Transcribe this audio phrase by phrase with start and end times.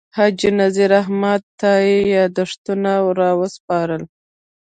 [0.17, 4.03] حاجي نذیر احمد تائي یاداښتونه راوسپارل.